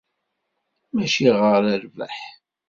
[0.93, 2.17] Mačči ɣer rrbeḥ.